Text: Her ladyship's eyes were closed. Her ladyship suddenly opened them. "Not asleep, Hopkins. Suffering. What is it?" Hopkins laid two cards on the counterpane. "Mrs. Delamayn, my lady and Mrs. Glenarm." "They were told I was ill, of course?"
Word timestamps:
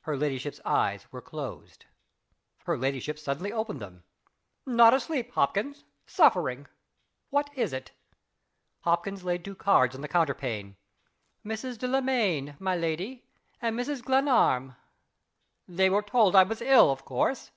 Her 0.00 0.16
ladyship's 0.16 0.58
eyes 0.64 1.06
were 1.12 1.20
closed. 1.20 1.84
Her 2.64 2.78
ladyship 2.78 3.18
suddenly 3.18 3.52
opened 3.52 3.78
them. 3.82 4.04
"Not 4.64 4.94
asleep, 4.94 5.32
Hopkins. 5.32 5.84
Suffering. 6.06 6.66
What 7.28 7.50
is 7.54 7.74
it?" 7.74 7.90
Hopkins 8.84 9.22
laid 9.22 9.44
two 9.44 9.54
cards 9.54 9.94
on 9.94 10.00
the 10.00 10.08
counterpane. 10.08 10.76
"Mrs. 11.44 11.76
Delamayn, 11.76 12.56
my 12.58 12.74
lady 12.74 13.26
and 13.60 13.78
Mrs. 13.78 14.02
Glenarm." 14.02 14.76
"They 15.68 15.90
were 15.90 16.00
told 16.00 16.34
I 16.34 16.44
was 16.44 16.62
ill, 16.62 16.90
of 16.90 17.04
course?" 17.04 17.50